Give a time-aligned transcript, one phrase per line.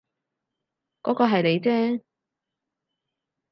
[1.03, 2.01] 嗰個係你啫